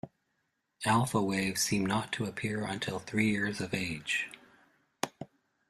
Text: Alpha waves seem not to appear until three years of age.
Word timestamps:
Alpha 0.83 1.21
waves 1.21 1.61
seem 1.61 1.85
not 1.85 2.11
to 2.11 2.25
appear 2.25 2.65
until 2.65 2.97
three 2.97 3.29
years 3.29 3.61
of 3.61 3.71
age. 3.71 4.29